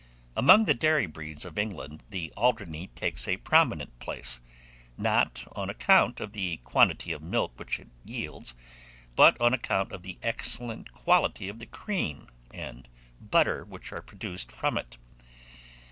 Among 0.35 0.65
the 0.65 0.73
dairy 0.73 1.05
breeds 1.05 1.45
of 1.45 1.59
England, 1.59 2.01
the 2.09 2.33
Alderney 2.35 2.87
takes 2.95 3.27
a 3.27 3.37
prominent 3.37 3.99
place, 3.99 4.41
not 4.97 5.45
on 5.55 5.69
account 5.69 6.19
of 6.19 6.33
the 6.33 6.57
quantity 6.63 7.11
of 7.11 7.21
milk 7.21 7.51
which 7.57 7.79
it 7.79 7.87
yields, 8.03 8.55
but 9.15 9.39
on 9.39 9.53
account 9.53 9.91
of 9.91 10.01
the 10.01 10.17
excellent 10.23 10.91
quality 10.91 11.49
of 11.49 11.59
the 11.59 11.67
cream 11.67 12.29
and 12.51 12.87
butter 13.21 13.63
which 13.63 13.91
are 13.93 14.01
produced 14.01 14.51
from 14.51 14.75
it. 14.75 14.97